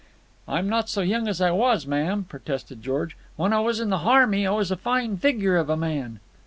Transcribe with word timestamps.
"I'm 0.47 0.67
not 0.67 0.89
so 0.89 1.01
young 1.01 1.27
as 1.27 1.41
I 1.41 1.51
was, 1.51 1.85
ma'am," 1.85 2.25
protested 2.27 2.81
George. 2.81 3.15
"When 3.35 3.53
I 3.53 3.59
was 3.59 3.79
in 3.79 3.91
the 3.91 3.99
harmy 3.99 4.47
I 4.47 4.51
was 4.51 4.71
a 4.71 4.75
fine 4.75 5.15
figure 5.17 5.57
of 5.57 5.69
a 5.69 5.77
man." 5.77 6.19